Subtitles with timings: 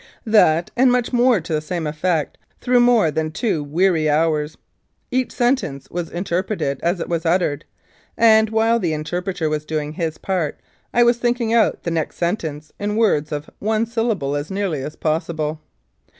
[0.25, 4.57] That, and much more to the same effect, through more than two weary hours.
[5.11, 7.65] Each sentence was inter preted as it was uttered;
[8.17, 10.59] and, while the interpreter was doing his part,
[10.91, 14.95] I was thinking out the next sentence in words of one syllable as nearly as
[14.95, 15.61] possible.